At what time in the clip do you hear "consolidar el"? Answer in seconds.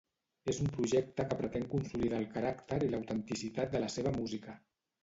1.75-2.27